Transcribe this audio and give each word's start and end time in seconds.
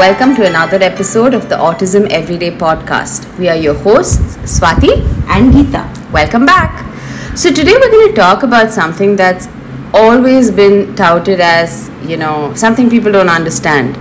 Welcome 0.00 0.34
to 0.36 0.46
another 0.46 0.78
episode 0.82 1.34
of 1.34 1.50
the 1.50 1.56
Autism 1.56 2.08
Everyday 2.08 2.50
podcast. 2.52 3.38
We 3.38 3.50
are 3.50 3.54
your 3.54 3.74
hosts, 3.74 4.38
Swati 4.50 4.92
and 5.28 5.52
Geeta. 5.52 6.10
Welcome 6.10 6.46
back. 6.46 6.86
So, 7.36 7.50
today 7.52 7.74
we're 7.74 7.90
going 7.90 8.08
to 8.08 8.14
talk 8.14 8.42
about 8.42 8.70
something 8.70 9.14
that's 9.14 9.46
always 9.92 10.50
been 10.50 10.96
touted 10.96 11.38
as, 11.40 11.90
you 12.02 12.16
know, 12.16 12.54
something 12.54 12.88
people 12.88 13.12
don't 13.12 13.28
understand. 13.28 13.98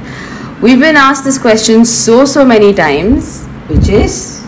We've 0.62 0.80
been 0.80 0.96
asked 0.96 1.26
this 1.26 1.38
question 1.38 1.84
so, 1.84 2.24
so 2.24 2.46
many 2.46 2.74
times, 2.74 3.46
which 3.68 3.90
is 3.90 4.42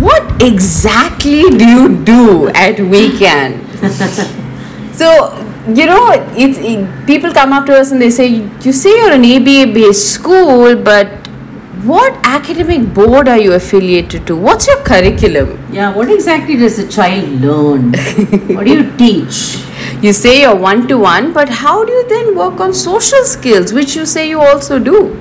what 0.00 0.42
exactly 0.42 1.42
do 1.56 1.64
you 1.64 2.04
do 2.04 2.48
at 2.48 2.78
WeCan? 2.78 3.62
so, 4.92 5.45
you 5.68 5.86
know, 5.86 6.10
it's 6.36 6.58
it, 6.58 7.06
people 7.06 7.32
come 7.32 7.52
up 7.52 7.66
to 7.66 7.76
us 7.76 7.90
and 7.92 8.00
they 8.00 8.10
say, 8.10 8.26
"You 8.62 8.72
say 8.72 8.90
you're 8.96 9.12
an 9.12 9.24
ABA-based 9.24 10.12
school, 10.12 10.76
but 10.76 11.08
what 11.84 12.14
academic 12.24 12.92
board 12.94 13.28
are 13.28 13.38
you 13.38 13.52
affiliated 13.52 14.26
to? 14.28 14.36
What's 14.36 14.66
your 14.66 14.78
curriculum?" 14.82 15.58
Yeah, 15.72 15.94
what 15.94 16.10
exactly 16.10 16.56
does 16.56 16.76
the 16.76 16.86
child 16.88 17.28
learn? 17.40 17.92
what 18.54 18.64
do 18.66 18.72
you 18.72 18.96
teach? 19.04 19.58
You 20.02 20.12
say 20.12 20.40
you're 20.42 20.54
one-to-one, 20.56 21.32
but 21.32 21.48
how 21.48 21.84
do 21.84 21.92
you 21.92 22.08
then 22.08 22.36
work 22.36 22.60
on 22.60 22.72
social 22.74 23.24
skills, 23.24 23.72
which 23.72 23.96
you 23.96 24.06
say 24.06 24.28
you 24.28 24.40
also 24.40 24.78
do? 24.78 25.20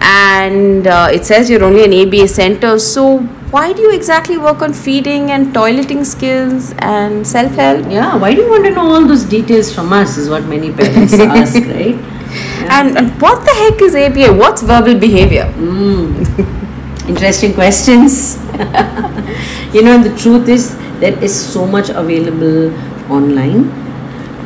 And 0.00 0.86
uh, 0.86 1.08
it 1.12 1.24
says 1.24 1.48
you're 1.48 1.64
only 1.64 1.84
an 1.84 1.94
ABA 1.94 2.28
center, 2.28 2.78
so 2.78 3.26
why 3.52 3.72
do 3.74 3.82
you 3.82 3.94
exactly 3.94 4.38
work 4.38 4.62
on 4.62 4.72
feeding 4.72 5.30
and 5.30 5.54
toileting 5.54 6.06
skills 6.06 6.74
and 6.78 7.26
self 7.26 7.52
help? 7.52 7.84
Yeah, 7.90 8.16
why 8.16 8.34
do 8.34 8.40
you 8.40 8.48
want 8.48 8.64
to 8.64 8.70
know 8.70 8.86
all 8.90 9.06
those 9.06 9.24
details 9.24 9.74
from 9.74 9.92
us? 9.92 10.16
Is 10.16 10.30
what 10.30 10.44
many 10.44 10.72
parents 10.72 11.12
ask, 11.20 11.54
right? 11.66 11.96
Yeah. 11.96 12.80
And, 12.80 12.96
and 12.96 13.20
what 13.20 13.44
the 13.44 13.52
heck 13.52 13.82
is 13.82 13.94
ABA? 13.94 14.32
What's 14.38 14.62
verbal 14.62 14.98
behavior? 14.98 15.44
Mm. 15.56 17.08
Interesting 17.08 17.52
questions. 17.52 18.36
you 19.74 19.82
know, 19.82 20.02
the 20.02 20.14
truth 20.18 20.48
is, 20.48 20.74
there 21.00 21.22
is 21.22 21.34
so 21.52 21.66
much 21.66 21.90
available 21.90 22.72
online 23.12 23.68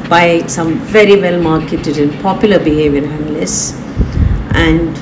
by 0.09 0.45
some 0.49 0.79
very 0.97 1.21
well 1.21 1.41
marketed 1.41 1.99
and 1.99 2.13
popular 2.23 2.59
behavior 2.59 3.05
analysts. 3.05 3.75
And 4.55 4.97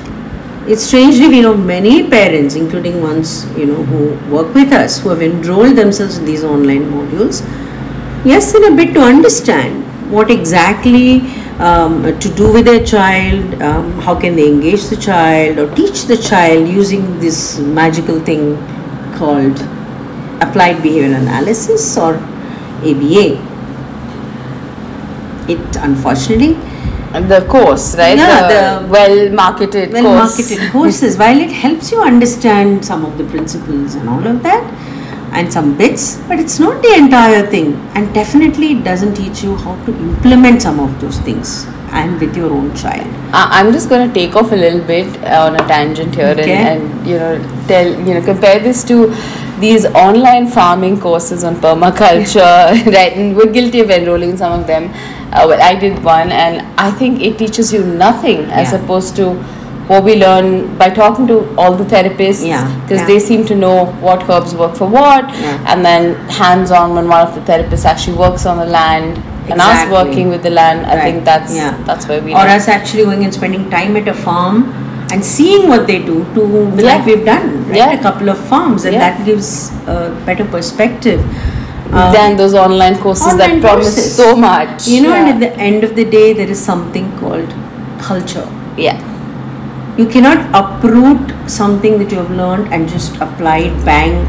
it's 0.67 0.83
strangely 0.83 1.27
we 1.27 1.41
know 1.41 1.55
many 1.55 2.09
parents 2.09 2.55
including 2.55 2.99
ones 2.99 3.45
you 3.55 3.65
know 3.67 3.83
who 3.89 3.99
work 4.35 4.51
with 4.55 4.71
us 4.73 4.99
who 4.99 5.09
have 5.09 5.21
enrolled 5.21 5.75
themselves 5.75 6.17
in 6.17 6.25
these 6.25 6.43
online 6.43 6.85
modules. 6.91 7.41
Yes 8.25 8.55
in 8.55 8.63
a 8.63 8.75
bit 8.75 8.95
to 8.95 9.01
understand 9.01 9.83
what 10.11 10.31
exactly 10.31 11.21
um, 11.59 12.01
to 12.19 12.29
do 12.33 12.51
with 12.51 12.65
their 12.65 12.83
child 12.83 13.61
um, 13.61 13.91
how 13.99 14.19
can 14.19 14.35
they 14.35 14.47
engage 14.47 14.85
the 14.85 14.97
child 14.97 15.59
or 15.59 15.73
teach 15.75 16.05
the 16.05 16.17
child 16.17 16.67
using 16.67 17.19
this 17.19 17.59
magical 17.59 18.19
thing 18.19 18.57
called 19.13 19.59
applied 20.41 20.81
behavior 20.81 21.15
analysis 21.15 21.95
or 21.95 22.15
aba 22.81 23.27
it 25.47 25.75
unfortunately 25.77 26.57
the 27.21 27.45
course, 27.49 27.95
right? 27.95 28.17
Yeah, 28.17 28.47
the, 28.47 28.85
the 28.85 28.91
well 28.91 29.29
marketed 29.31 29.91
well 29.91 30.03
marketed 30.03 30.71
courses. 30.71 31.17
While 31.17 31.39
it 31.39 31.51
helps 31.51 31.91
you 31.91 32.01
understand 32.01 32.85
some 32.85 33.05
of 33.05 33.17
the 33.17 33.23
principles 33.25 33.95
and 33.95 34.09
all 34.09 34.25
of 34.25 34.43
that, 34.43 34.63
and 35.35 35.51
some 35.51 35.77
bits, 35.77 36.17
but 36.27 36.39
it's 36.39 36.59
not 36.59 36.81
the 36.81 36.93
entire 36.95 37.45
thing. 37.45 37.73
And 37.93 38.13
definitely, 38.13 38.73
it 38.73 38.83
doesn't 38.83 39.15
teach 39.15 39.43
you 39.43 39.55
how 39.57 39.75
to 39.85 39.91
implement 39.91 40.61
some 40.61 40.79
of 40.79 40.99
those 41.01 41.19
things 41.19 41.65
and 41.91 42.19
with 42.19 42.35
your 42.35 42.51
own 42.51 42.75
child. 42.75 43.07
I'm 43.33 43.71
just 43.71 43.89
going 43.89 44.07
to 44.07 44.13
take 44.13 44.35
off 44.35 44.51
a 44.51 44.55
little 44.55 44.85
bit 44.85 45.07
on 45.23 45.55
a 45.55 45.67
tangent 45.67 46.15
here 46.15 46.27
okay. 46.27 46.51
and, 46.51 46.83
and 46.83 47.07
you 47.07 47.17
know 47.17 47.65
tell 47.67 47.87
you 47.87 48.13
know 48.15 48.21
compare 48.21 48.59
this 48.59 48.83
to 48.85 49.13
these 49.59 49.85
online 49.85 50.47
farming 50.47 50.99
courses 50.99 51.43
on 51.43 51.55
permaculture, 51.55 52.85
right? 52.93 53.13
And 53.13 53.35
we're 53.35 53.51
guilty 53.51 53.79
of 53.79 53.89
enrolling 53.89 54.31
in 54.31 54.37
some 54.37 54.59
of 54.59 54.67
them. 54.67 54.91
Uh, 55.33 55.45
well, 55.47 55.61
I 55.61 55.77
did 55.77 56.03
one, 56.03 56.31
and 56.31 56.61
I 56.79 56.91
think 56.91 57.21
it 57.21 57.37
teaches 57.37 57.73
you 57.73 57.83
nothing 57.83 58.45
as 58.45 58.71
yeah. 58.71 58.83
opposed 58.83 59.15
to 59.17 59.33
what 59.87 60.03
we 60.03 60.15
learn 60.15 60.75
by 60.77 60.89
talking 60.89 61.27
to 61.27 61.55
all 61.57 61.75
the 61.75 61.83
therapists 61.83 62.41
because 62.41 62.45
yeah, 62.45 62.87
yeah. 62.89 63.05
they 63.05 63.19
seem 63.19 63.45
to 63.45 63.55
know 63.55 63.85
what 64.07 64.27
herbs 64.29 64.55
work 64.55 64.75
for 64.75 64.87
what 64.87 65.29
yeah. 65.29 65.63
and 65.71 65.85
then 65.85 66.15
hands 66.27 66.71
on 66.71 66.95
when 66.95 67.07
one 67.07 67.27
of 67.27 67.35
the 67.35 67.41
therapists 67.41 67.85
actually 67.85 68.17
works 68.17 68.47
on 68.47 68.57
the 68.57 68.65
land 68.65 69.11
exactly. 69.11 69.51
and 69.51 69.61
us 69.61 69.91
working 69.91 70.29
with 70.29 70.41
the 70.41 70.49
land 70.49 70.87
i 70.87 70.95
right. 70.95 71.03
think 71.03 71.23
that's 71.23 71.55
yeah. 71.55 71.77
that's 71.83 72.07
where 72.07 72.19
we 72.23 72.33
or 72.33 72.47
us 72.55 72.67
actually 72.67 73.03
going 73.03 73.23
and 73.23 73.31
spending 73.31 73.69
time 73.69 73.95
at 73.95 74.07
a 74.07 74.13
farm 74.13 74.84
and 75.15 75.23
seeing 75.23 75.67
what 75.69 75.87
they 75.87 75.99
do 76.05 76.15
to 76.35 76.45
like 76.85 77.05
we've 77.09 77.25
done 77.25 77.51
right? 77.69 77.97
a 77.97 78.01
couple 78.01 78.29
of 78.29 78.39
farms 78.53 78.85
and 78.85 78.95
that 78.95 79.25
gives 79.25 79.71
a 79.87 79.99
better 80.25 80.45
perspective 80.55 81.21
um, 81.93 82.13
than 82.13 82.35
those 82.35 82.53
online 82.53 82.97
courses 82.99 83.27
online 83.27 83.61
that 83.61 83.69
promise 83.69 83.95
courses. 83.95 84.15
so 84.15 84.35
much. 84.35 84.87
You 84.87 85.03
know, 85.03 85.13
yeah. 85.13 85.27
and 85.29 85.43
at 85.43 85.49
the 85.49 85.61
end 85.61 85.83
of 85.83 85.95
the 85.95 86.03
day, 86.03 86.33
there 86.33 86.49
is 86.49 86.59
something 86.59 87.17
called 87.19 87.49
culture. 87.99 88.47
Yeah. 88.77 88.99
You 89.97 90.07
cannot 90.07 90.39
uproot 90.53 91.49
something 91.49 91.97
that 91.99 92.11
you 92.11 92.17
have 92.17 92.31
learned 92.31 92.73
and 92.73 92.89
just 92.89 93.15
apply 93.17 93.59
it 93.69 93.85
bang 93.85 94.25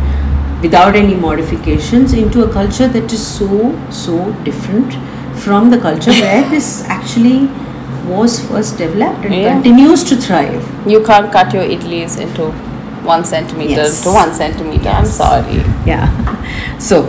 without 0.63 0.95
any 0.95 1.15
modifications 1.15 2.13
into 2.13 2.45
a 2.45 2.53
culture 2.53 2.87
that 2.89 3.13
is 3.13 3.27
so, 3.27 3.75
so 3.91 4.33
different 4.45 4.95
from 5.41 5.71
the 5.71 5.79
culture 5.79 6.13
where 6.13 6.49
this 6.51 6.85
actually 6.85 7.49
was 8.07 8.39
first 8.49 8.79
developed 8.79 9.25
and 9.25 9.35
yeah. 9.35 9.53
continues 9.53 10.05
to 10.05 10.17
thrive. 10.17 10.63
You 10.89 11.05
can't 11.05 11.33
cut 11.33 11.53
your 11.53 11.65
idlis 11.65 12.21
into 12.21 12.51
one 13.05 13.25
centimeter 13.25 13.83
yes. 13.83 14.03
to 14.03 14.13
one 14.13 14.33
centimeter. 14.35 14.85
Yes. 14.85 15.21
I'm 15.21 15.45
sorry. 15.45 15.57
Yeah. 15.87 16.33
So, 16.79 17.05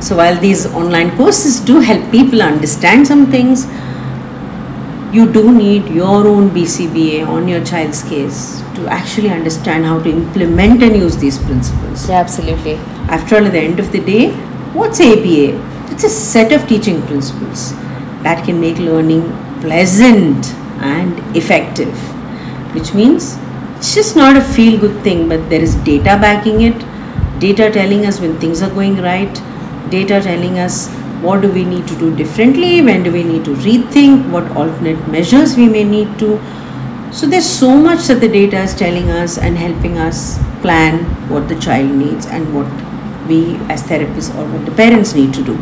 so 0.00 0.16
while 0.16 0.38
these 0.38 0.66
online 0.66 1.16
courses 1.16 1.60
do 1.60 1.80
help 1.80 2.10
people 2.12 2.42
understand 2.42 3.06
some 3.06 3.30
things, 3.30 3.66
you 5.12 5.30
do 5.32 5.52
need 5.52 5.88
your 5.88 6.26
own 6.26 6.50
BCBA 6.50 7.26
on 7.26 7.48
your 7.48 7.64
child's 7.64 8.02
case 8.02 8.60
to 8.74 8.86
actually 8.88 9.30
understand 9.30 9.84
how 9.86 10.00
to 10.02 10.10
implement 10.10 10.82
and 10.82 10.96
use 10.96 11.16
these 11.16 11.38
principles. 11.38 12.08
Yeah, 12.08 12.20
absolutely. 12.20 12.74
After 13.08 13.36
all, 13.36 13.46
at 13.46 13.52
the 13.52 13.60
end 13.60 13.80
of 13.80 13.90
the 13.90 14.00
day, 14.00 14.30
what's 14.74 15.00
ABA? 15.00 15.58
It's 15.90 16.04
a 16.04 16.10
set 16.10 16.52
of 16.52 16.68
teaching 16.68 17.00
principles 17.02 17.72
that 18.22 18.44
can 18.44 18.60
make 18.60 18.78
learning 18.78 19.22
pleasant 19.60 20.46
and 20.80 21.36
effective, 21.36 21.94
which 22.74 22.94
means 22.94 23.36
it's 23.76 23.94
just 23.94 24.16
not 24.16 24.36
a 24.36 24.40
feel 24.40 24.78
good 24.78 25.02
thing, 25.02 25.28
but 25.28 25.48
there 25.50 25.60
is 25.60 25.74
data 25.76 26.18
backing 26.20 26.62
it, 26.62 26.78
data 27.38 27.70
telling 27.70 28.06
us 28.06 28.20
when 28.20 28.38
things 28.38 28.62
are 28.62 28.70
going 28.70 28.96
right 29.00 29.40
data 29.90 30.20
telling 30.20 30.58
us 30.58 30.88
what 31.26 31.40
do 31.40 31.50
we 31.50 31.64
need 31.64 31.86
to 31.88 31.96
do 31.96 32.14
differently, 32.14 32.80
when 32.82 33.02
do 33.02 33.12
we 33.12 33.22
need 33.22 33.44
to 33.44 33.54
rethink, 33.54 34.30
what 34.30 34.48
alternate 34.56 35.08
measures 35.08 35.56
we 35.56 35.68
may 35.68 35.84
need 35.84 36.18
to. 36.18 36.40
So 37.12 37.26
there's 37.26 37.48
so 37.48 37.76
much 37.76 38.06
that 38.06 38.20
the 38.20 38.28
data 38.28 38.62
is 38.62 38.74
telling 38.74 39.10
us 39.10 39.38
and 39.38 39.56
helping 39.56 39.98
us 39.98 40.38
plan 40.60 41.04
what 41.28 41.48
the 41.48 41.58
child 41.58 41.90
needs 41.90 42.26
and 42.26 42.54
what 42.54 42.66
we 43.28 43.56
as 43.72 43.82
therapists 43.82 44.34
or 44.36 44.46
what 44.52 44.64
the 44.64 44.72
parents 44.72 45.14
need 45.14 45.34
to 45.34 45.42
do. 45.42 45.54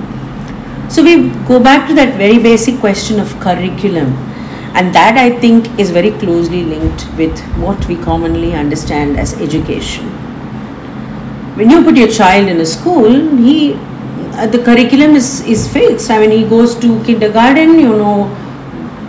So 0.89 1.03
we 1.03 1.31
go 1.47 1.59
back 1.59 1.89
to 1.89 1.95
that 1.95 2.17
very 2.17 2.39
basic 2.39 2.79
question 2.81 3.19
of 3.21 3.39
curriculum 3.41 4.13
and 4.75 4.95
that 4.95 5.17
I 5.17 5.39
think 5.41 5.79
is 5.79 5.91
very 5.91 6.11
closely 6.13 6.63
linked 6.63 7.07
with 7.17 7.39
what 7.57 7.87
we 7.89 7.97
commonly 7.97 8.55
understand 8.55 9.19
as 9.19 9.35
education. 9.41 10.05
When 11.57 11.71
you 11.71 11.83
put 11.83 11.97
your 11.97 12.09
child 12.09 12.49
in 12.49 12.61
a 12.61 12.67
school, 12.67 13.11
he 13.37 13.75
uh, 14.37 14.47
the 14.47 14.63
curriculum 14.63 15.17
is, 15.17 15.41
is 15.47 15.67
fixed. 15.73 16.11
I 16.11 16.19
mean, 16.19 16.31
he 16.31 16.47
goes 16.47 16.75
to 16.81 17.03
kindergarten, 17.05 17.79
you 17.79 17.89
know, 17.89 18.29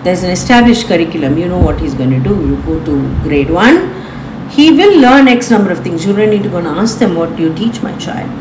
there's 0.03 0.23
an 0.23 0.29
established 0.29 0.87
curriculum, 0.87 1.37
you 1.37 1.49
know 1.49 1.59
what 1.59 1.81
he's 1.81 1.93
going 1.93 2.11
to 2.11 2.19
do. 2.19 2.33
You 2.47 2.55
go 2.63 2.83
to 2.85 3.23
grade 3.23 3.49
one, 3.49 3.93
he 4.49 4.71
will 4.71 5.01
learn 5.01 5.27
X 5.27 5.51
number 5.51 5.69
of 5.69 5.83
things. 5.83 6.05
You 6.05 6.15
don't 6.15 6.29
need 6.29 6.43
to 6.43 6.49
go 6.49 6.57
and 6.59 6.67
ask 6.67 6.97
them, 6.99 7.15
What 7.15 7.35
do 7.35 7.43
you 7.43 7.53
teach 7.53 7.81
my 7.81 7.97
child? 7.97 8.31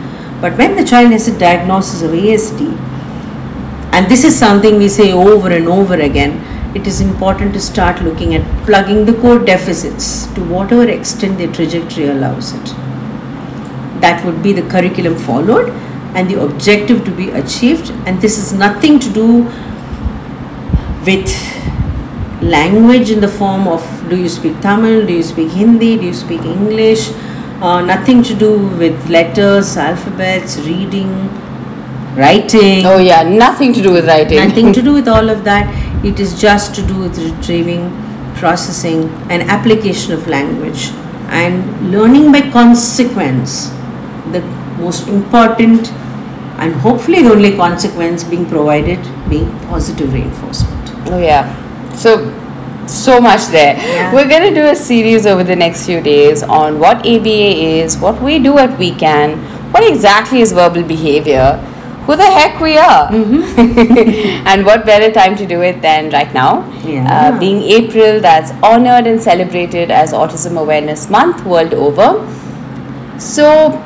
But 0.41 0.57
when 0.57 0.77
the 0.77 0.85
child 0.85 1.11
has 1.11 1.27
a 1.27 1.37
diagnosis 1.37 2.03
of 2.03 2.13
ASD, 2.13 2.86
and 3.93 4.09
this 4.11 4.25
is 4.25 4.39
something 4.39 4.79
we 4.79 4.89
say 4.89 5.13
over 5.13 5.51
and 5.51 5.69
over 5.69 5.95
again, 5.95 6.41
it 6.77 6.87
is 6.87 7.01
important 7.01 7.55
to 7.55 7.61
start 7.61 8.03
looking 8.03 8.35
at 8.35 8.45
plugging 8.67 9.05
the 9.07 9.15
core 9.15 9.39
deficits 9.39 10.27
to 10.35 10.45
whatever 10.45 10.89
extent 10.89 11.39
the 11.39 11.47
trajectory 11.49 12.09
allows 12.09 12.53
it. 12.53 12.67
That 14.01 14.23
would 14.27 14.43
be 14.43 14.53
the 14.53 14.69
curriculum 14.69 15.17
followed 15.17 15.71
and 16.15 16.31
the 16.31 16.43
objective 16.43 17.05
to 17.07 17.11
be 17.11 17.31
achieved. 17.31 17.91
And 18.07 18.21
this 18.21 18.39
is 18.39 18.53
nothing 18.53 18.99
to 18.99 19.11
do 19.13 19.45
with 21.07 21.33
language 22.43 23.11
in 23.11 23.21
the 23.21 23.29
form 23.29 23.67
of 23.67 23.83
do 24.11 24.17
you 24.17 24.29
speak 24.29 24.61
Tamil, 24.61 25.07
do 25.07 25.15
you 25.15 25.23
speak 25.23 25.51
Hindi, 25.51 25.97
do 25.97 26.07
you 26.07 26.15
speak 26.15 26.43
English, 26.43 27.11
uh, 27.63 27.81
nothing 27.81 28.23
to 28.23 28.35
do 28.35 28.59
with 28.77 29.09
letters, 29.09 29.77
alphabets, 29.77 30.59
reading, 30.59 31.31
writing. 32.17 32.87
Oh, 32.87 32.99
yeah, 32.99 33.23
nothing 33.23 33.73
to 33.75 33.83
do 33.83 33.93
with 33.93 34.07
writing. 34.07 34.39
Nothing 34.39 34.73
to 34.73 34.83
do 34.83 34.93
with 34.93 35.09
all 35.09 35.29
of 35.29 35.45
that. 35.45 35.67
It 36.05 36.21
is 36.21 36.41
just 36.41 36.75
to 36.77 36.83
do 36.87 36.99
with 36.99 37.19
retrieving 37.19 37.91
processing, 38.37 39.09
and 39.31 39.43
application 39.43 40.13
of 40.13 40.27
language, 40.29 40.89
and 41.43 41.91
learning 41.91 42.31
by 42.33 42.43
consequence. 42.51 43.71
The 44.33 44.43
most 44.79 45.09
important 45.09 45.91
and 46.59 46.75
hopefully 46.75 47.23
the 47.23 47.31
only 47.31 47.55
consequence 47.55 48.25
being 48.25 48.47
provided 48.47 48.99
being 49.29 49.51
positive 49.69 50.13
reinforcement. 50.13 50.91
Oh, 51.07 51.19
yeah. 51.19 51.45
So, 51.95 52.33
so 52.87 53.21
much 53.21 53.47
there. 53.47 53.77
Yeah. 53.77 54.15
We're 54.15 54.29
going 54.29 54.55
to 54.55 54.61
do 54.61 54.67
a 54.67 54.77
series 54.77 55.27
over 55.27 55.45
the 55.45 55.57
next 55.57 55.87
few 55.87 56.01
days 56.01 56.43
on 56.43 56.79
what 56.79 56.99
ABA 56.99 57.29
is, 57.83 57.99
what 57.99 58.21
we 58.23 58.39
do 58.39 58.59
at 58.59 58.71
WeCan, 58.79 59.37
what 59.73 59.87
exactly 59.87 60.41
is 60.41 60.53
verbal 60.53 60.83
behavior, 60.83 61.61
who 62.07 62.17
the 62.17 62.25
heck 62.25 62.61
we 62.61 62.79
are, 62.79 63.13
and 63.13 64.65
what 64.65 64.87
better 64.87 65.13
time 65.13 65.37
to 65.37 65.47
do 65.47 65.63
it 65.63 65.83
than 65.83 66.11
right 66.11 66.33
now? 66.33 66.69
Yeah. 66.83 67.07
Uh, 67.13 67.39
being 67.39 67.63
April, 67.63 68.21
that's 68.21 68.53
honored 68.63 69.07
and 69.07 69.21
celebrated 69.21 69.91
as 69.91 70.13
Autism 70.13 70.61
Awareness 70.61 71.11
Month 71.11 71.45
world 71.45 71.75
over. 71.75 72.11
So, 73.19 73.83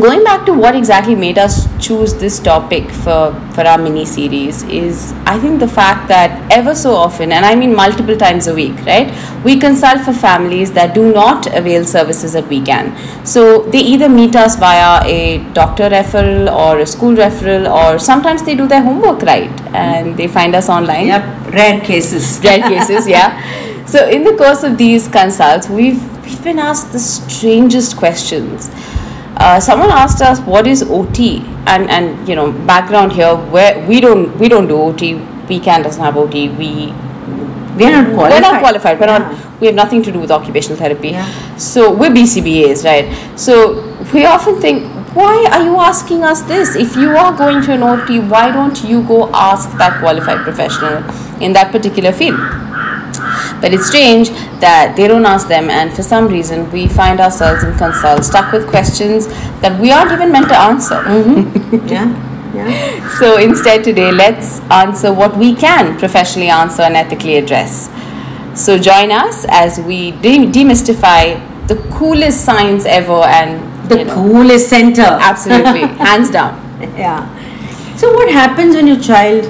going 0.00 0.24
back 0.24 0.46
to 0.46 0.54
what 0.54 0.74
exactly 0.74 1.14
made 1.14 1.36
us 1.36 1.68
choose 1.84 2.14
this 2.14 2.40
topic 2.40 2.90
for, 2.90 3.34
for 3.52 3.60
our 3.60 3.76
mini 3.76 4.06
series 4.06 4.62
is 4.62 5.12
I 5.26 5.38
think 5.38 5.60
the 5.60 5.68
fact 5.68 6.08
that 6.08 6.50
ever 6.50 6.74
so 6.74 6.94
often, 6.94 7.30
and 7.30 7.44
I 7.44 7.54
mean 7.54 7.74
multiple 7.74 8.16
times 8.16 8.46
a 8.46 8.54
week, 8.54 8.74
right, 8.86 9.12
we 9.44 9.58
consult 9.58 10.00
for 10.00 10.14
families 10.14 10.72
that 10.72 10.94
do 10.94 11.12
not 11.12 11.46
avail 11.54 11.84
services 11.84 12.34
at 12.34 12.44
WeCan. 12.44 13.26
So 13.26 13.64
they 13.64 13.80
either 13.80 14.08
meet 14.08 14.34
us 14.34 14.56
via 14.56 15.04
a 15.04 15.44
doctor 15.52 15.90
referral 15.90 16.50
or 16.50 16.78
a 16.78 16.86
school 16.86 17.14
referral, 17.14 17.70
or 17.70 17.98
sometimes 17.98 18.42
they 18.44 18.54
do 18.54 18.66
their 18.66 18.82
homework 18.82 19.20
right 19.22 19.50
and 19.74 20.16
they 20.16 20.26
find 20.28 20.54
us 20.54 20.70
online 20.70 21.08
Yep, 21.08 21.52
rare 21.52 21.80
cases. 21.80 22.40
rare 22.44 22.60
cases, 22.60 23.06
yeah. 23.06 23.84
So 23.84 24.08
in 24.08 24.24
the 24.24 24.34
course 24.36 24.62
of 24.62 24.78
these 24.78 25.06
consults, 25.06 25.68
we've 25.68 26.00
we've 26.22 26.42
been 26.44 26.58
asked 26.58 26.92
the 26.92 26.98
strangest 26.98 27.96
questions. 27.96 28.70
Uh, 29.44 29.58
someone 29.58 29.90
asked 29.90 30.22
us 30.22 30.40
what 30.40 30.66
is 30.72 30.82
OT, 30.96 31.44
and 31.66 31.90
and 31.90 32.28
you 32.28 32.36
know 32.36 32.52
background 32.72 33.12
here 33.12 33.34
where 33.56 33.84
we 33.88 34.00
don't 34.00 34.36
we 34.38 34.48
don't 34.48 34.68
do 34.68 34.76
OT. 34.80 35.14
WeCan 35.50 35.82
doesn't 35.82 36.02
have 36.08 36.16
OT. 36.16 36.48
We 36.60 36.68
We 37.76 37.86
are 37.86 37.90
not 37.90 38.08
we're 38.08 38.14
qualified. 38.14 38.42
not 38.44 38.60
qualified. 38.60 39.00
We're 39.00 39.06
Yeah. 39.12 39.18
not. 39.18 39.60
We 39.60 39.66
have 39.68 39.74
nothing 39.78 40.02
to 40.06 40.12
do 40.14 40.20
with 40.24 40.30
occupational 40.36 40.78
therapy. 40.78 41.10
Yeah. 41.10 41.26
So 41.66 41.90
we're 42.02 42.10
BCBAs, 42.16 42.84
right? 42.88 43.06
So 43.46 43.54
we 44.14 44.24
often 44.30 44.60
think, 44.64 44.86
why 45.20 45.34
are 45.52 45.62
you 45.68 45.76
asking 45.86 46.22
us 46.30 46.42
this? 46.52 46.74
If 46.84 46.96
you 47.04 47.16
are 47.22 47.32
going 47.42 47.62
to 47.68 47.72
an 47.78 47.82
OT, 47.90 48.18
why 48.34 48.42
don't 48.58 48.82
you 48.92 49.02
go 49.12 49.20
ask 49.44 49.76
that 49.82 49.98
qualified 50.00 50.42
professional 50.48 50.98
in 51.48 51.52
that 51.58 51.72
particular 51.76 52.12
field? 52.12 52.40
But 53.62 53.72
it's 53.72 53.86
strange 53.86 54.28
that 54.60 54.94
they 54.96 55.06
don't 55.08 55.24
ask 55.24 55.46
them, 55.48 55.70
and 55.70 55.92
for 55.94 56.02
some 56.02 56.26
reason, 56.28 56.70
we 56.72 56.88
find 56.88 57.20
ourselves 57.20 57.62
in 57.64 57.72
consult 57.78 58.24
stuck 58.24 58.52
with 58.52 58.66
questions 58.68 59.28
that 59.62 59.80
we 59.80 59.92
aren't 59.92 60.12
even 60.12 60.32
meant 60.32 60.48
to 60.48 60.58
answer. 60.60 60.96
Mm-hmm. 60.96 61.86
Yeah, 61.88 62.08
yeah. 62.54 63.18
So 63.18 63.38
instead, 63.38 63.84
today, 63.84 64.10
let's 64.12 64.60
answer 64.70 65.12
what 65.14 65.36
we 65.38 65.54
can 65.54 65.96
professionally 65.98 66.48
answer 66.50 66.82
and 66.82 66.96
ethically 66.96 67.36
address. 67.36 67.88
So 68.54 68.76
join 68.78 69.10
us 69.12 69.46
as 69.48 69.78
we 69.80 70.10
de- 70.10 70.46
demystify 70.58 71.40
the 71.68 71.76
coolest 71.96 72.44
science 72.44 72.84
ever 72.84 73.22
and 73.38 73.62
The 73.88 73.98
you 74.00 74.04
know, 74.04 74.14
coolest 74.14 74.68
center. 74.68 75.02
absolutely, 75.30 75.80
hands 76.10 76.30
down. 76.30 76.58
yeah. 76.98 77.24
So 77.96 78.12
what 78.12 78.28
happens 78.30 78.74
when 78.74 78.86
your 78.88 78.98
child 79.00 79.44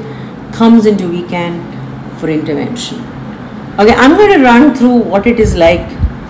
comes 0.52 0.84
into 0.86 1.04
WeCan 1.04 1.58
for 2.20 2.28
intervention? 2.28 2.98
Okay, 3.78 3.94
I'm 3.94 4.16
going 4.16 4.38
to 4.38 4.44
run 4.44 4.74
through 4.74 4.96
what 5.12 5.26
it 5.26 5.40
is 5.40 5.54
like. 5.56 5.80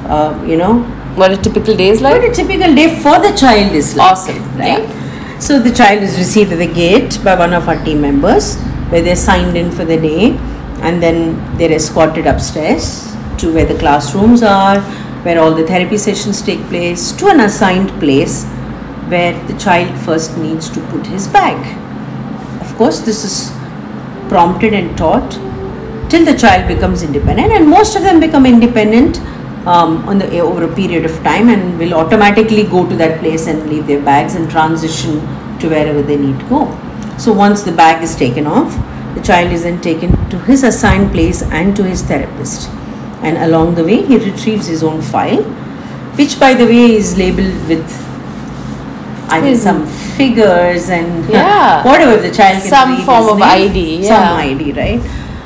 Uh, 0.06 0.32
you 0.46 0.56
know, 0.56 0.82
What 1.16 1.32
a 1.32 1.36
typical 1.36 1.76
day 1.76 1.88
is 1.88 2.00
like? 2.00 2.20
what 2.20 2.30
a 2.30 2.34
typical 2.34 2.74
day 2.74 2.88
for 3.00 3.18
the 3.18 3.32
child 3.36 3.72
is 3.72 3.94
like. 3.96 4.12
Awesome, 4.12 4.42
right? 4.58 4.82
yeah. 4.82 5.38
So 5.38 5.58
the 5.58 5.72
child 5.72 6.02
is 6.02 6.16
received 6.18 6.52
at 6.52 6.58
the 6.58 6.72
gate 6.72 7.18
by 7.24 7.34
one 7.34 7.52
of 7.52 7.68
our 7.68 7.82
team 7.84 8.00
members, 8.00 8.56
where 8.90 9.02
they're 9.02 9.16
signed 9.16 9.56
in 9.56 9.70
for 9.72 9.84
the 9.84 9.96
day, 9.96 10.36
and 10.86 11.02
then 11.02 11.56
they're 11.58 11.72
escorted 11.72 12.26
upstairs 12.26 13.12
to 13.38 13.52
where 13.52 13.64
the 13.66 13.78
classrooms 13.78 14.42
are, 14.42 14.80
where 15.24 15.40
all 15.40 15.52
the 15.54 15.66
therapy 15.66 15.98
sessions 15.98 16.42
take 16.42 16.60
place, 16.68 17.12
to 17.12 17.26
an 17.28 17.40
assigned 17.40 17.90
place 18.00 18.44
where 19.08 19.32
the 19.46 19.58
child 19.58 19.98
first 20.04 20.36
needs 20.38 20.68
to 20.70 20.80
put 20.88 21.06
his 21.06 21.26
bag. 21.28 21.58
Of 22.60 22.74
course, 22.76 23.00
this 23.00 23.24
is 23.24 23.50
prompted 24.28 24.72
and 24.74 24.96
taught 24.96 25.34
till 26.12 26.24
the 26.26 26.36
child 26.36 26.68
becomes 26.68 27.02
independent, 27.02 27.52
and 27.58 27.68
most 27.68 27.96
of 27.96 28.02
them 28.02 28.20
become 28.20 28.44
independent 28.44 29.18
um, 29.74 29.92
on 30.12 30.18
the 30.18 30.28
over 30.40 30.64
a 30.64 30.74
period 30.74 31.04
of 31.10 31.12
time 31.24 31.48
and 31.48 31.78
will 31.78 31.94
automatically 31.94 32.64
go 32.64 32.86
to 32.88 32.96
that 33.02 33.18
place 33.20 33.46
and 33.46 33.68
leave 33.70 33.86
their 33.86 34.02
bags 34.02 34.34
and 34.34 34.50
transition 34.50 35.20
to 35.60 35.68
wherever 35.74 36.02
they 36.02 36.16
need 36.16 36.38
to 36.40 36.48
go. 36.48 36.62
So 37.18 37.32
once 37.32 37.62
the 37.62 37.72
bag 37.72 38.02
is 38.02 38.14
taken 38.16 38.46
off, 38.46 38.74
the 39.14 39.22
child 39.22 39.52
is 39.52 39.62
then 39.62 39.80
taken 39.80 40.12
to 40.30 40.38
his 40.50 40.64
assigned 40.64 41.12
place 41.12 41.42
and 41.60 41.76
to 41.76 41.84
his 41.84 42.02
therapist. 42.02 42.68
And 43.22 43.38
along 43.38 43.76
the 43.76 43.84
way, 43.84 44.02
he 44.02 44.18
retrieves 44.18 44.66
his 44.66 44.82
own 44.82 45.00
file, 45.00 45.42
which, 46.20 46.38
by 46.40 46.54
the 46.54 46.64
way, 46.66 46.96
is 46.96 47.16
labeled 47.16 47.68
with 47.68 47.84
I 49.34 49.40
think 49.40 49.58
some 49.58 49.86
figures 50.16 50.90
and 50.90 51.28
Yeah. 51.36 51.84
whatever 51.86 52.16
the 52.20 52.30
child 52.30 52.60
can 52.60 52.68
Some 52.70 52.96
read 52.96 53.06
form 53.06 53.28
of 53.28 53.38
name, 53.38 53.70
ID, 53.70 54.04
some. 54.04 54.36
ID, 54.36 54.72
right? 54.72 55.00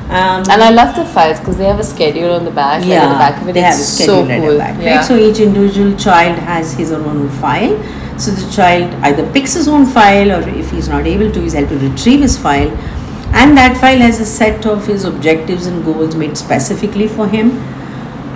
Um, 0.09 0.43
And 0.49 0.63
I 0.63 0.69
love 0.69 0.95
the 0.95 1.03
files 1.03 1.39
because 1.39 1.57
they 1.57 1.65
have 1.65 1.79
a 1.79 1.83
schedule 1.83 2.33
on 2.33 2.45
the 2.45 2.51
back. 2.51 2.79
like 2.85 3.01
the 3.01 3.15
back 3.23 3.41
of 3.41 3.49
it. 3.49 3.53
they 3.53 3.61
have 3.61 3.73
a 3.73 3.77
schedule 3.77 4.25
so 4.25 4.31
at 4.31 4.39
cool. 4.39 4.51
the 4.53 4.57
back, 4.57 4.81
yeah. 4.81 4.97
right? 4.97 5.05
So 5.05 5.17
each 5.17 5.39
individual 5.39 5.97
child 5.97 6.39
has 6.39 6.73
his 6.73 6.91
or 6.91 7.03
own 7.03 7.29
file. 7.41 7.77
So 8.17 8.31
the 8.31 8.51
child 8.51 8.93
either 9.03 9.29
picks 9.33 9.53
his 9.53 9.67
own 9.67 9.85
file, 9.85 10.31
or 10.31 10.47
if 10.49 10.71
he's 10.71 10.87
not 10.87 11.05
able 11.05 11.31
to, 11.31 11.41
he's 11.41 11.55
able 11.55 11.77
to 11.77 11.89
retrieve 11.89 12.21
his 12.21 12.37
file, 12.37 12.71
and 13.33 13.57
that 13.57 13.77
file 13.81 13.99
has 13.99 14.19
a 14.21 14.25
set 14.25 14.65
of 14.65 14.87
his 14.87 15.03
objectives 15.03 15.67
and 15.67 15.83
goals 15.83 16.15
made 16.15 16.37
specifically 16.37 17.07
for 17.07 17.27
him. 17.27 17.51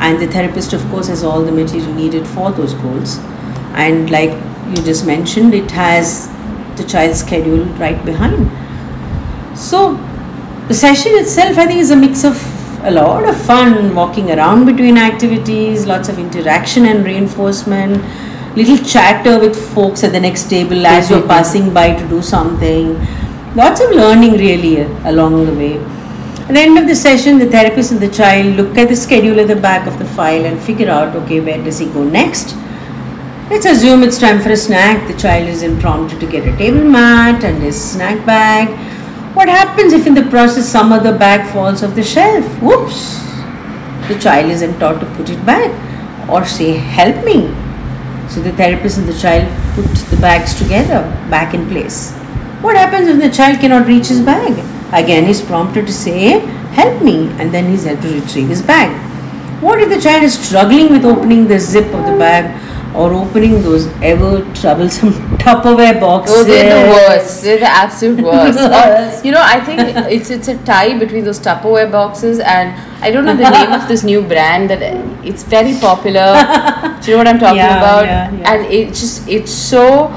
And 0.06 0.21
the 0.21 0.27
therapist, 0.27 0.73
of 0.73 0.83
course, 0.89 1.07
has 1.07 1.23
all 1.23 1.41
the 1.44 1.51
material 1.51 1.94
needed 1.94 2.27
for 2.27 2.51
those 2.51 2.73
goals. 2.73 3.18
And 3.73 4.09
like 4.09 4.31
you 4.75 4.83
just 4.83 5.06
mentioned, 5.06 5.53
it 5.53 5.71
has 5.71 6.27
the 6.75 6.83
child's 6.83 7.19
schedule 7.19 7.65
right 7.75 8.03
behind. 8.03 8.51
So 9.57 9.95
the 10.71 10.78
session 10.78 11.11
itself, 11.16 11.57
I 11.57 11.68
think, 11.68 11.81
is 11.81 11.92
a 11.92 11.97
mix 11.97 12.23
of 12.23 12.37
a 12.85 12.92
lot 12.92 13.28
of 13.28 13.35
fun 13.45 13.94
walking 13.94 14.31
around 14.31 14.66
between 14.66 14.97
activities, 14.97 15.85
lots 15.85 16.07
of 16.07 16.18
interaction 16.18 16.85
and 16.85 17.04
reinforcement, 17.04 18.01
little 18.56 18.78
chatter 18.78 19.37
with 19.37 19.54
folks 19.73 20.01
at 20.06 20.13
the 20.13 20.19
next 20.21 20.49
table 20.49 20.85
as 20.85 21.09
you're 21.09 21.28
passing 21.28 21.73
by 21.73 21.94
to 21.94 22.07
do 22.07 22.21
something. 22.21 22.94
Lots 23.54 23.81
of 23.81 23.92
learning 23.92 24.35
really 24.44 24.83
uh, 24.83 25.11
along 25.11 25.45
the 25.45 25.54
way. 25.54 25.75
At 26.47 26.54
the 26.54 26.61
end 26.61 26.78
of 26.78 26.87
the 26.87 26.95
session, 26.95 27.37
the 27.37 27.49
therapist 27.49 27.92
and 27.92 27.99
the 27.99 28.09
child 28.09 28.56
look 28.56 28.78
at 28.78 28.87
the 28.87 28.95
schedule 28.95 29.42
at 29.42 29.49
the 29.49 29.57
back 29.57 29.87
of 29.87 29.99
the 29.99 30.06
file 30.06 30.45
and 30.45 30.57
figure 30.57 30.90
out 30.90 31.13
okay, 31.18 31.42
where 31.42 31.61
does 31.61 31.80
he 31.80 31.87
go 31.87 32.06
next? 32.06 32.56
Let's 33.49 33.66
assume 33.66 34.04
it's 34.04 34.18
time 34.18 34.40
for 34.40 34.51
a 34.51 34.56
snack. 34.56 35.06
The 35.11 35.19
child 35.19 35.49
is 35.49 35.63
impromptu 35.63 36.18
to 36.18 36.25
get 36.25 36.47
a 36.47 36.56
table 36.56 36.90
mat 36.90 37.44
and 37.44 37.61
his 37.61 37.75
snack 37.92 38.25
bag. 38.25 38.91
What 39.42 39.50
happens 39.50 39.92
if 39.92 40.06
in 40.06 40.14
the 40.14 40.30
process 40.30 40.69
some 40.69 40.92
other 40.92 41.18
bag 41.18 41.52
falls 41.52 41.81
off 41.81 41.95
the 41.95 42.04
shelf? 42.04 42.45
Whoops! 42.62 43.24
The 44.07 44.16
child 44.21 44.52
isn't 44.52 44.78
taught 44.78 45.00
to 45.00 45.07
put 45.16 45.31
it 45.31 45.44
back 45.44 45.71
or 46.30 46.45
say, 46.45 46.74
Help 46.74 47.26
me. 47.26 47.48
So 48.30 48.40
the 48.40 48.52
therapist 48.52 49.00
and 49.00 49.10
the 49.10 49.18
child 49.18 49.50
put 49.74 49.88
the 50.12 50.18
bags 50.18 50.54
together 50.54 51.02
back 51.31 51.56
in 51.56 51.68
place. 51.68 52.14
What 52.62 52.76
happens 52.76 53.07
if 53.07 53.19
the 53.19 53.31
child 53.31 53.60
cannot 53.60 53.88
reach 53.88 54.10
his 54.10 54.21
bag? 54.21 54.52
Again, 54.94 55.26
he's 55.26 55.42
prompted 55.42 55.88
to 55.88 55.92
say, 55.92 56.42
Help 56.78 57.02
me, 57.02 57.30
and 57.40 57.52
then 57.52 57.68
he's 57.71 57.88
able 57.88 58.04
to 58.04 58.21
retrieve 58.21 58.50
his 58.50 58.62
bag. 58.62 58.92
What 59.60 59.81
if 59.81 59.90
the 59.90 60.00
child 60.00 60.21
is 60.21 60.38
struggling 60.38 60.92
with 60.92 61.04
opening 61.04 61.48
the 61.48 61.57
zip 61.60 61.92
of 61.95 62.06
the 62.06 62.16
bag 62.16 62.45
or 62.95 63.14
opening 63.14 63.62
those 63.62 63.88
ever 64.02 64.42
troublesome 64.54 65.12
Tupperware 65.42 66.00
boxes? 66.00 66.36
Oh, 66.38 66.44
they're 66.44 66.86
the 66.86 66.92
worst. 66.92 67.44
They're 67.44 67.60
the 67.60 67.66
absolute 67.69 68.21
worst. 68.30 68.60
Uh, 68.60 69.21
you 69.24 69.31
know, 69.31 69.42
I 69.44 69.60
think 69.62 69.80
it's 70.12 70.30
it's 70.30 70.48
a 70.48 70.57
tie 70.66 70.98
between 70.98 71.24
those 71.24 71.40
Tupperware 71.40 71.92
boxes 71.92 72.40
and 72.40 72.74
I 73.04 73.12
don't 73.12 73.26
know 73.26 73.36
the 73.36 73.50
name 73.60 73.71
of 73.71 73.88
this 73.88 74.04
new 74.04 74.21
brand 74.21 74.69
that 74.69 74.81
it's 75.26 75.44
very 75.44 75.74
popular. 75.80 76.33
Do 77.02 77.12
you 77.12 77.18
know 77.18 77.18
what 77.24 77.28
I'm 77.28 77.40
talking 77.40 77.57
Yeah, 77.57 77.78
about? 77.78 78.06
yeah, 78.06 78.31
yeah. 78.31 78.54
And 78.54 78.66
it's 78.66 79.00
just 79.00 79.28
it's 79.28 79.52
so. 79.52 80.14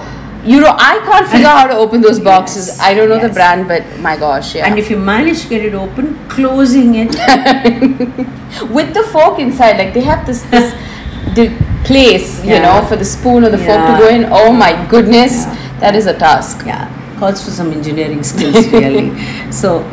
You 0.47 0.61
know, 0.61 0.75
I 0.77 0.99
can't 1.07 1.27
figure 1.27 1.47
out 1.47 1.57
how 1.59 1.67
to 1.69 1.75
open 1.83 2.03
those 2.03 2.21
boxes. 2.21 2.67
Yes, 2.67 2.79
I 2.79 2.93
don't 2.93 3.09
know 3.09 3.19
the 3.19 3.31
brand, 3.33 3.67
but 3.67 3.83
my 4.01 4.15
gosh, 4.15 4.55
yeah. 4.55 4.67
And 4.67 4.79
if 4.79 4.91
you 4.91 4.99
manage 4.99 5.41
to 5.45 5.49
get 5.49 5.65
it 5.65 5.73
open, 5.73 6.19
closing 6.29 6.97
it. 6.97 7.15
with 8.71 8.93
the 8.95 9.03
fork 9.05 9.39
inside 9.39 9.79
like 9.79 9.95
they 9.95 10.03
have 10.03 10.27
this 10.27 10.43
this 10.55 10.73
the 11.35 11.49
place 11.85 12.43
you 12.45 12.51
Yeah. 12.55 12.63
know 12.67 12.89
for 12.89 12.97
the 12.97 13.05
spoon 13.05 13.45
or 13.45 13.51
the 13.51 13.59
fork 13.59 13.83
to 13.91 13.97
go 13.99 14.09
in 14.09 14.25
oh 14.31 14.53
my 14.53 14.73
goodness 14.89 15.45
that 15.81 15.95
is 15.95 16.07
a 16.07 16.17
task 16.19 16.65
yeah 16.67 16.85
calls 17.19 17.45
for 17.45 17.51
some 17.51 17.71
engineering 17.73 18.23
skills 18.33 18.67
really 18.69 19.07
so 19.53 19.85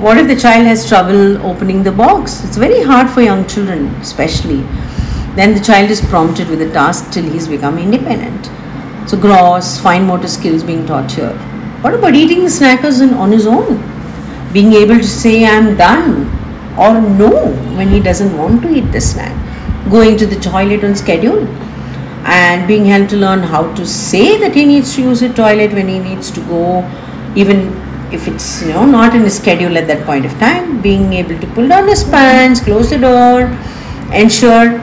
what 0.00 0.16
if 0.16 0.28
the 0.28 0.36
child 0.36 0.64
has 0.64 0.88
trouble 0.88 1.44
opening 1.44 1.82
the 1.82 1.90
box? 1.90 2.44
It's 2.44 2.56
very 2.56 2.84
hard 2.84 3.10
for 3.10 3.20
young 3.20 3.48
children, 3.48 3.86
especially. 3.96 4.60
Then 5.34 5.54
the 5.54 5.60
child 5.60 5.90
is 5.90 6.00
prompted 6.00 6.48
with 6.48 6.62
a 6.62 6.70
task 6.72 7.10
till 7.10 7.24
he's 7.24 7.48
become 7.48 7.78
independent. 7.78 8.46
So, 9.10 9.18
gross, 9.18 9.80
fine 9.80 10.06
motor 10.06 10.28
skills 10.28 10.62
being 10.62 10.86
taught 10.86 11.10
here. 11.10 11.36
What 11.80 11.94
about 11.94 12.14
eating 12.14 12.44
the 12.44 12.50
snackers 12.50 13.00
on 13.16 13.32
his 13.32 13.44
own? 13.44 13.82
Being 14.52 14.72
able 14.72 14.98
to 14.98 15.04
say, 15.06 15.44
I'm 15.44 15.76
done, 15.76 16.26
or 16.78 17.00
no 17.00 17.52
when 17.76 17.88
he 17.88 17.98
doesn't 17.98 18.36
want 18.38 18.62
to 18.62 18.72
eat 18.72 18.92
the 18.92 19.00
snack. 19.00 19.34
Going 19.90 20.16
to 20.18 20.26
the 20.26 20.38
toilet 20.40 20.84
on 20.84 20.94
schedule 20.94 21.46
and 22.24 22.66
being 22.68 22.84
helped 22.84 23.10
to 23.10 23.16
learn 23.16 23.42
how 23.42 23.72
to 23.74 23.86
say 23.86 24.38
that 24.38 24.54
he 24.54 24.64
needs 24.66 24.94
to 24.96 25.02
use 25.02 25.20
the 25.20 25.28
toilet 25.30 25.72
when 25.72 25.88
he 25.88 25.98
needs 25.98 26.30
to 26.32 26.40
go, 26.40 26.80
even 27.34 27.72
if 28.12 28.26
it's 28.26 28.62
you 28.62 28.72
know 28.72 28.84
not 28.84 29.14
in 29.14 29.22
his 29.22 29.36
schedule 29.36 29.78
at 29.78 29.86
that 29.86 30.04
point 30.04 30.26
of 30.26 30.32
time. 30.38 30.82
Being 30.82 31.12
able 31.12 31.38
to 31.38 31.46
pull 31.48 31.68
down 31.68 31.88
his 31.88 32.04
pants, 32.04 32.60
close 32.60 32.90
the 32.90 32.98
door, 32.98 33.42
ensure 34.12 34.80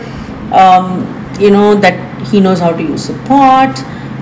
um, 0.54 1.06
you 1.40 1.52
know 1.52 1.75
that 1.75 2.28
he 2.28 2.40
knows 2.40 2.60
how 2.60 2.72
to 2.72 2.82
use 2.82 3.08
the 3.08 3.14
pot, 3.25 3.75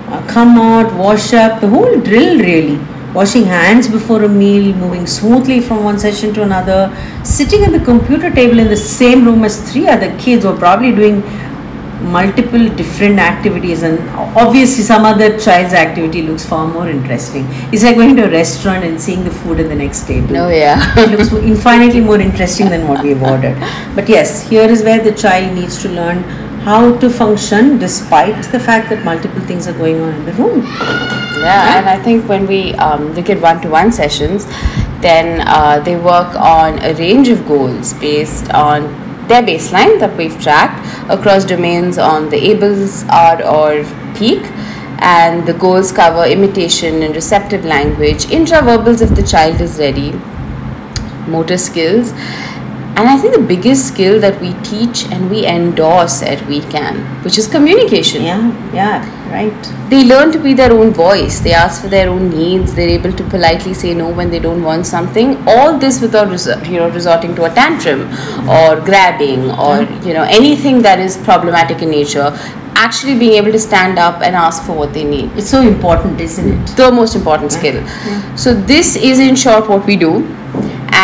uh, 0.08 0.26
come 0.28 0.58
out, 0.58 0.92
wash 0.94 1.32
up, 1.32 1.60
the 1.60 1.68
whole 1.68 2.00
drill 2.00 2.38
really. 2.38 2.78
Washing 3.14 3.44
hands 3.44 3.86
before 3.86 4.24
a 4.24 4.28
meal, 4.28 4.74
moving 4.74 5.06
smoothly 5.06 5.60
from 5.60 5.84
one 5.84 6.00
session 6.00 6.34
to 6.34 6.42
another, 6.42 6.92
sitting 7.22 7.62
at 7.62 7.70
the 7.70 7.78
computer 7.78 8.28
table 8.28 8.58
in 8.58 8.68
the 8.68 8.76
same 8.76 9.24
room 9.24 9.44
as 9.44 9.72
three 9.72 9.86
other 9.86 10.18
kids 10.18 10.42
who 10.42 10.50
are 10.50 10.58
probably 10.58 10.90
doing 10.90 11.22
multiple 12.02 12.68
different 12.70 13.18
activities. 13.18 13.82
And 13.82 14.00
obviously 14.36 14.82
some 14.82 15.04
other 15.04 15.38
child's 15.38 15.72
activity 15.72 16.22
looks 16.22 16.44
far 16.44 16.66
more 16.66 16.88
interesting. 16.88 17.46
It's 17.72 17.84
like 17.84 17.96
going 17.96 18.16
to 18.16 18.26
a 18.26 18.30
restaurant 18.30 18.84
and 18.84 19.00
seeing 19.00 19.24
the 19.24 19.30
food 19.30 19.60
in 19.60 19.68
the 19.68 19.74
next 19.76 20.06
table? 20.06 20.36
Oh 20.36 20.48
yeah. 20.48 20.92
It 20.98 21.10
looks 21.10 21.32
infinitely 21.32 22.00
more 22.00 22.18
interesting 22.20 22.68
than 22.68 22.88
what 22.88 23.02
we've 23.02 23.22
ordered. 23.22 23.58
But 23.94 24.08
yes 24.08 24.48
here 24.48 24.68
is 24.68 24.82
where 24.82 25.02
the 25.02 25.12
child 25.12 25.54
needs 25.54 25.80
to 25.82 25.88
learn 25.88 26.24
how 26.64 26.96
to 26.98 27.10
function 27.10 27.78
despite 27.78 28.42
the 28.52 28.58
fact 28.58 28.88
that 28.90 29.04
multiple 29.04 29.40
things 29.42 29.68
are 29.68 29.76
going 29.78 30.00
on 30.00 30.14
in 30.14 30.24
the 30.24 30.32
room 30.32 30.62
yeah, 30.62 31.42
yeah. 31.44 31.78
and 31.78 31.88
i 31.88 32.02
think 32.02 32.28
when 32.28 32.46
we 32.46 32.74
um, 32.74 33.12
look 33.14 33.28
at 33.30 33.40
one-to-one 33.40 33.92
sessions 33.92 34.46
then 35.00 35.46
uh, 35.46 35.78
they 35.80 35.96
work 35.96 36.34
on 36.34 36.78
a 36.82 36.94
range 36.94 37.28
of 37.28 37.46
goals 37.46 37.92
based 37.94 38.50
on 38.52 38.82
their 39.28 39.42
baseline 39.42 39.98
that 40.00 40.16
we've 40.16 40.38
tracked 40.40 40.80
across 41.10 41.44
domains 41.44 41.98
on 41.98 42.28
the 42.28 42.36
ABLLS-R, 42.36 43.42
or 43.44 43.84
PEAK. 44.14 44.42
And 45.00 45.46
the 45.46 45.54
goals 45.54 45.92
cover 45.92 46.24
imitation 46.24 47.02
and 47.02 47.14
receptive 47.14 47.64
language, 47.64 48.24
intraverbals 48.26 49.02
if 49.02 49.14
the 49.14 49.22
child 49.22 49.60
is 49.60 49.78
ready, 49.78 50.12
motor 51.28 51.58
skills, 51.58 52.12
and 52.96 53.08
I 53.08 53.16
think 53.18 53.34
the 53.34 53.42
biggest 53.42 53.88
skill 53.88 54.20
that 54.20 54.40
we 54.40 54.52
teach 54.62 55.04
and 55.06 55.28
we 55.28 55.44
endorse 55.44 56.22
at 56.22 56.38
WeCan, 56.50 57.24
which 57.24 57.38
is 57.38 57.48
communication. 57.48 58.22
Yeah, 58.22 58.72
yeah, 58.72 59.32
right. 59.32 59.90
They 59.90 60.04
learn 60.04 60.30
to 60.30 60.38
be 60.38 60.54
their 60.54 60.72
own 60.72 60.92
voice. 60.92 61.40
They 61.40 61.52
ask 61.52 61.82
for 61.82 61.88
their 61.88 62.08
own 62.08 62.30
needs. 62.30 62.72
They're 62.74 62.88
able 62.88 63.12
to 63.12 63.24
politely 63.24 63.74
say 63.74 63.94
no 63.94 64.08
when 64.10 64.30
they 64.30 64.38
don't 64.38 64.62
want 64.62 64.86
something. 64.86 65.36
All 65.48 65.76
this 65.76 66.00
without 66.00 66.28
you 66.70 66.78
know 66.78 66.88
resorting 66.90 67.34
to 67.34 67.44
a 67.44 67.50
tantrum 67.54 68.02
or 68.48 68.80
grabbing 68.80 69.50
or 69.50 69.82
you 70.06 70.14
know 70.14 70.22
anything 70.22 70.80
that 70.82 71.00
is 71.00 71.16
problematic 71.16 71.82
in 71.82 71.90
nature 71.90 72.36
actually 72.76 73.16
being 73.18 73.34
able 73.34 73.52
to 73.52 73.58
stand 73.58 73.98
up 73.98 74.20
and 74.20 74.34
ask 74.34 74.64
for 74.64 74.72
what 74.72 74.92
they 74.92 75.04
need. 75.04 75.30
It's 75.36 75.48
so 75.48 75.60
important, 75.62 76.20
isn't 76.20 76.48
it? 76.52 76.76
The 76.76 76.90
most 76.90 77.14
important 77.14 77.52
skill. 77.52 77.76
Yeah. 77.76 78.34
So, 78.34 78.52
this 78.52 78.96
is 78.96 79.20
in 79.20 79.36
short 79.36 79.68
what 79.68 79.86
we 79.86 79.96
do 79.96 80.26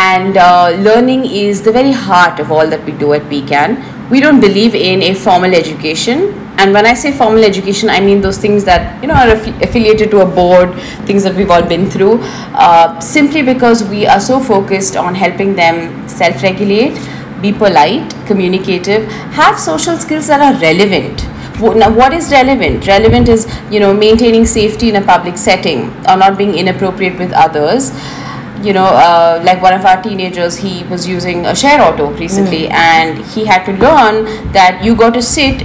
and 0.01 0.37
uh, 0.37 0.69
learning 0.89 1.25
is 1.25 1.61
the 1.61 1.71
very 1.71 1.91
heart 1.91 2.39
of 2.39 2.51
all 2.51 2.67
that 2.73 2.83
we 2.85 2.93
do 2.93 3.13
at 3.13 3.21
WeCan. 3.33 3.75
We 4.09 4.19
don't 4.19 4.41
believe 4.41 4.75
in 4.75 5.03
a 5.03 5.13
formal 5.13 5.53
education, 5.53 6.33
and 6.57 6.73
when 6.73 6.85
I 6.85 6.93
say 6.93 7.11
formal 7.11 7.43
education, 7.43 7.89
I 7.89 7.99
mean 8.01 8.21
those 8.21 8.37
things 8.37 8.65
that 8.65 9.01
you 9.01 9.07
know 9.07 9.13
are 9.13 9.29
aff- 9.35 9.61
affiliated 9.67 10.11
to 10.11 10.21
a 10.21 10.25
board, 10.25 10.73
things 11.09 11.23
that 11.23 11.35
we've 11.35 11.51
all 11.57 11.67
been 11.73 11.89
through. 11.89 12.19
Uh, 12.67 12.99
simply 12.99 13.43
because 13.43 13.83
we 13.95 14.05
are 14.07 14.19
so 14.19 14.39
focused 14.39 14.97
on 14.97 15.15
helping 15.15 15.55
them 15.55 16.07
self-regulate, 16.07 16.99
be 17.41 17.53
polite, 17.53 18.15
communicative, 18.31 19.05
have 19.41 19.59
social 19.59 19.97
skills 19.97 20.27
that 20.27 20.41
are 20.47 20.59
relevant 20.61 21.27
now 21.61 21.87
what 21.95 22.11
is 22.11 22.31
relevant 22.31 22.87
relevant 22.87 23.29
is 23.29 23.43
you 23.69 23.79
know 23.79 23.93
maintaining 23.93 24.45
safety 24.51 24.89
in 24.89 24.95
a 24.95 25.01
public 25.09 25.37
setting 25.37 25.81
or 26.11 26.15
not 26.21 26.35
being 26.35 26.55
inappropriate 26.61 27.19
with 27.19 27.31
others 27.33 27.91
you 28.63 28.73
know, 28.73 28.85
uh, 28.85 29.41
like 29.43 29.61
one 29.61 29.73
of 29.73 29.85
our 29.85 30.01
teenagers, 30.01 30.57
he 30.57 30.83
was 30.85 31.07
using 31.07 31.45
a 31.45 31.55
share 31.55 31.81
auto 31.81 32.11
recently, 32.11 32.63
mm. 32.63 32.71
and 32.71 33.25
he 33.25 33.45
had 33.45 33.65
to 33.65 33.71
learn 33.73 34.51
that 34.53 34.81
you 34.83 34.95
got 34.95 35.13
to 35.13 35.21
sit 35.21 35.61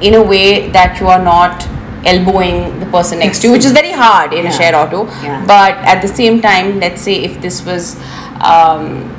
in 0.00 0.14
a 0.14 0.22
way 0.22 0.68
that 0.70 1.00
you 1.00 1.08
are 1.08 1.22
not 1.22 1.66
elbowing 2.04 2.78
the 2.78 2.86
person 2.86 3.18
next 3.18 3.40
to 3.40 3.48
you, 3.48 3.52
which 3.52 3.64
is 3.64 3.72
very 3.72 3.92
hard 3.92 4.32
in 4.32 4.44
yeah. 4.44 4.50
a 4.50 4.52
share 4.52 4.76
auto. 4.76 5.06
Yeah. 5.22 5.44
But 5.46 5.74
at 5.78 6.00
the 6.00 6.08
same 6.08 6.40
time, 6.40 6.78
let's 6.78 7.02
say 7.02 7.24
if 7.24 7.40
this 7.40 7.64
was 7.64 7.96
um, 8.40 9.10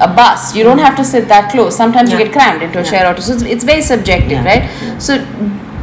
a 0.00 0.06
bus, 0.06 0.54
you 0.54 0.62
don't 0.62 0.78
have 0.78 0.96
to 0.96 1.04
sit 1.04 1.26
that 1.28 1.50
close. 1.50 1.76
Sometimes 1.76 2.10
yeah. 2.10 2.18
you 2.18 2.24
get 2.24 2.32
crammed 2.32 2.62
into 2.62 2.78
a 2.78 2.84
share 2.84 3.06
auto, 3.10 3.20
so 3.20 3.32
it's, 3.32 3.42
it's 3.42 3.64
very 3.64 3.82
subjective, 3.82 4.44
right? 4.44 4.68
So 5.00 5.16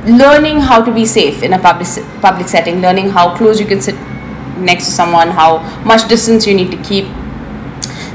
learning 0.05 0.59
how 0.61 0.83
to 0.83 0.91
be 0.93 1.05
safe 1.05 1.43
in 1.43 1.53
a 1.53 1.59
public 1.59 1.87
public 2.21 2.47
setting, 2.47 2.81
learning 2.81 3.09
how 3.09 3.35
close 3.35 3.59
you 3.59 3.65
can 3.65 3.81
sit 3.81 3.95
next 4.57 4.85
to 4.85 4.91
someone, 4.91 5.29
how 5.29 5.59
much 5.83 6.07
distance 6.07 6.47
you 6.47 6.53
need 6.53 6.71
to 6.71 6.77
keep. 6.83 7.05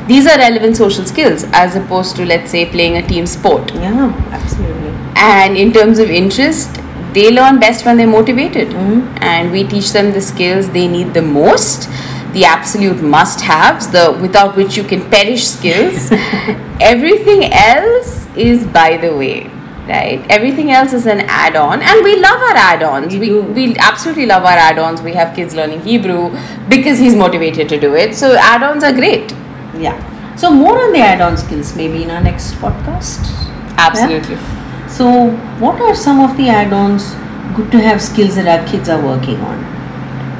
These 0.07 0.27
are 0.27 0.39
relevant 0.39 0.77
social 0.77 1.05
skills 1.05 1.45
as 1.53 1.77
opposed 1.77 2.17
to, 2.17 2.27
let's 2.27 2.51
say, 2.51 2.67
playing 2.67 2.97
a 2.97 3.07
team 3.07 3.27
sport. 3.27 3.73
Yeah, 3.75 4.13
absolutely. 4.31 4.91
And 5.15 5.57
in 5.57 5.73
terms 5.73 5.99
of 5.99 6.11
interest, 6.11 6.81
they 7.13 7.31
learn 7.31 7.61
best 7.61 7.85
when 7.85 7.97
they're 7.97 8.07
motivated. 8.07 8.69
Mm-hmm. 8.69 9.23
And 9.23 9.53
we 9.53 9.65
teach 9.65 9.93
them 9.93 10.13
the 10.13 10.21
skills 10.21 10.71
they 10.71 10.89
need 10.89 11.15
the 11.15 11.23
most 11.23 11.89
the 12.33 12.45
absolute 12.45 13.03
must 13.03 13.41
haves, 13.41 13.89
the 13.89 14.17
without 14.23 14.55
which 14.55 14.77
you 14.77 14.85
can 14.85 15.09
perish 15.11 15.49
skills. 15.49 16.13
Everything 16.81 17.53
else 17.53 18.29
is 18.37 18.65
by 18.69 18.97
the 18.97 19.17
way 19.17 19.51
right? 19.91 20.25
Everything 20.31 20.71
else 20.71 20.93
is 20.93 21.07
an 21.07 21.21
add-on 21.23 21.83
and 21.83 22.05
we 22.05 22.19
love 22.21 22.41
our 22.49 22.57
add-ons. 22.57 23.17
We, 23.17 23.31
we, 23.33 23.41
we 23.41 23.77
absolutely 23.79 24.27
love 24.27 24.45
our 24.45 24.59
add-ons. 24.69 25.03
We 25.03 25.13
have 25.15 25.35
kids 25.35 25.55
learning 25.55 25.83
hebrew 25.83 26.37
because 26.69 26.99
he's 26.99 27.15
motivated 27.15 27.69
to 27.71 27.81
do 27.81 27.95
it. 27.95 28.15
So 28.15 28.37
add-ons 28.37 28.85
are 28.85 28.93
great. 28.93 29.33
Yeah. 29.75 29.97
So 30.37 30.51
more 30.51 30.81
on 30.83 30.93
the 30.93 31.01
add-on 31.01 31.37
skills 31.37 31.77
maybe 31.77 32.05
in 32.05 32.11
our 32.11 32.23
next 32.23 32.55
podcast. 32.55 33.37
Absolutely. 33.77 34.35
Yeah? 34.37 34.87
so 34.89 35.31
what 35.59 35.81
are 35.81 35.95
some 35.95 36.21
of 36.21 36.37
the 36.37 36.49
add-ons 36.49 37.15
good 37.57 37.71
to 37.73 37.81
have 37.81 38.01
skills 38.03 38.37
that 38.37 38.49
our 38.49 38.67
kids 38.67 38.89
are 38.89 39.03
working 39.05 39.41
on? 39.41 39.59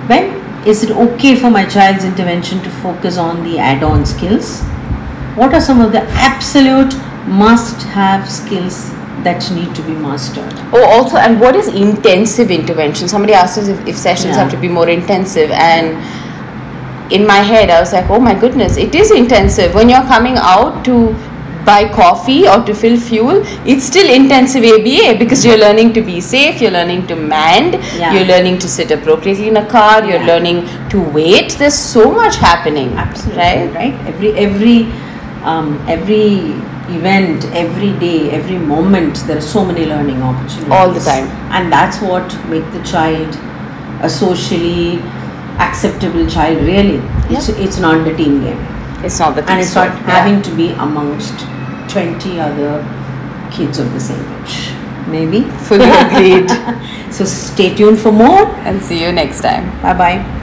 When 0.09 0.41
is 0.67 0.83
it 0.83 0.91
okay 0.91 1.37
for 1.37 1.51
my 1.51 1.65
child's 1.67 2.05
intervention 2.05 2.63
to 2.63 2.71
focus 2.71 3.17
on 3.17 3.45
the 3.45 3.59
add-on 3.59 4.07
skills? 4.07 4.61
What 5.37 5.55
are 5.55 5.61
some 5.61 5.81
of 5.81 5.93
the 5.93 6.03
absolute 6.31 6.95
must 7.27 7.83
have 7.83 8.29
skills 8.29 8.91
that 9.25 9.51
need 9.53 9.75
to 9.75 9.83
be 9.83 9.93
mastered. 9.93 10.53
Oh, 10.73 10.85
also, 10.85 11.17
and 11.17 11.41
what 11.41 11.57
is 11.57 11.69
intensive 11.69 12.51
intervention? 12.51 13.09
Somebody 13.09 13.35
asked 13.35 13.59
us 13.59 13.69
if, 13.69 13.87
if 13.87 13.97
sessions 13.97 14.37
yeah. 14.37 14.43
have 14.43 14.51
to 14.53 14.59
be 14.59 14.69
more 14.69 14.89
intensive, 14.89 15.51
and 15.51 15.97
in 17.13 17.27
my 17.27 17.39
head, 17.39 17.71
I 17.71 17.81
was 17.81 17.93
like, 17.93 18.09
oh 18.09 18.21
my 18.21 18.39
goodness, 18.39 18.77
it 18.77 18.95
is 18.95 19.11
intensive. 19.11 19.75
When 19.75 19.89
you're 19.89 20.05
coming 20.05 20.37
out 20.37 20.85
to 20.85 21.15
buy 21.65 21.89
coffee 21.93 22.49
or 22.49 22.65
to 22.65 22.75
fill 22.75 22.99
fuel, 22.99 23.43
it's 23.67 23.85
still 23.85 24.09
intensive 24.09 24.65
ABA 24.65 25.19
because 25.19 25.45
you're 25.45 25.59
learning 25.59 25.93
to 25.93 26.01
be 26.01 26.21
safe, 26.21 26.61
you're 26.61 26.71
learning 26.71 27.07
to 27.09 27.17
mend, 27.17 27.75
yeah. 27.75 28.15
you're 28.15 28.25
learning 28.25 28.59
to 28.59 28.69
sit 28.69 28.91
appropriately 28.91 29.49
in 29.49 29.57
a 29.57 29.67
car, 29.69 30.01
you're 30.05 30.21
yeah. 30.21 30.27
learning 30.27 30.89
to 30.89 31.01
wait. 31.01 31.53
There's 31.53 31.75
so 31.75 32.11
much 32.11 32.37
happening. 32.37 32.93
Absolutely. 32.95 33.43
Right? 33.43 33.75
Right. 33.75 33.95
Every 34.07 34.33
every 34.33 34.79
um, 35.43 35.83
every 35.89 36.55
event, 36.97 37.45
every 37.47 37.93
day, 37.99 38.31
every 38.31 38.59
moment, 38.59 39.17
there 39.27 39.39
are 39.39 39.49
so 39.57 39.65
many 39.65 39.87
learning 39.87 40.23
opportunities. 40.23 40.71
All 40.71 40.93
the 40.93 41.01
time. 41.01 41.27
And 41.53 41.73
that's 41.73 42.01
what 42.01 42.33
make 42.49 42.71
the 42.73 42.83
child 42.83 43.35
a 44.03 44.09
socially 44.09 44.99
acceptable 45.59 46.27
child 46.27 46.59
really. 46.63 46.97
Yeah. 46.97 47.39
It's, 47.39 47.49
it's 47.49 47.79
not 47.79 48.05
the 48.05 48.17
team 48.17 48.41
game. 48.43 48.59
It's 49.05 49.19
not 49.19 49.35
the 49.35 49.43
team 49.43 49.51
And 49.51 49.61
it's 49.61 49.75
not 49.75 49.89
yeah. 49.89 50.21
having 50.21 50.43
to 50.43 50.55
be 50.57 50.71
amongst 50.71 51.39
20 51.91 52.41
other 52.41 52.83
kids 53.51 53.79
of 53.79 53.93
the 53.93 54.01
same 54.01 54.25
age. 54.43 54.73
Maybe. 55.09 55.43
Fully 55.69 55.91
agreed. 55.91 56.51
so 57.13 57.25
stay 57.25 57.75
tuned 57.75 57.99
for 57.99 58.13
more. 58.13 58.47
And 58.67 58.81
see 58.83 59.03
you 59.03 59.13
next 59.13 59.41
time. 59.41 59.71
Bye 59.83 59.95
bye. 59.95 60.37